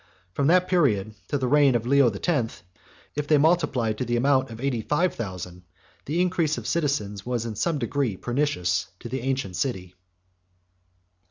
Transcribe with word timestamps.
From 0.33 0.47
that 0.47 0.67
period 0.67 1.13
to 1.27 1.37
the 1.37 1.47
reign 1.47 1.75
of 1.75 1.85
Leo 1.85 2.09
the 2.09 2.17
Tenth, 2.17 2.63
if 3.13 3.27
they 3.27 3.37
multiplied 3.37 3.99
to 3.99 4.03
the 4.05 4.15
amount 4.17 4.49
of 4.49 4.59
eighty 4.59 4.81
five 4.81 5.13
thousand, 5.13 5.57
38 6.05 6.05
the 6.05 6.21
increase 6.21 6.57
of 6.57 6.65
citizens 6.65 7.23
was 7.23 7.45
in 7.45 7.55
some 7.55 7.77
degree 7.77 8.17
pernicious 8.17 8.87
to 8.99 9.07
the 9.07 9.21
ancient 9.21 9.55
city. 9.55 9.93